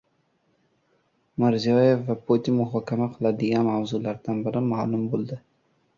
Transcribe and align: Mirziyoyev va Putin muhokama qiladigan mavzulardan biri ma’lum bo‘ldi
Mirziyoyev 1.43 2.01
va 2.07 2.15
Putin 2.31 2.57
muhokama 2.61 3.11
qiladigan 3.19 3.69
mavzulardan 3.71 4.43
biri 4.49 4.65
ma’lum 4.71 5.05
bo‘ldi 5.13 5.39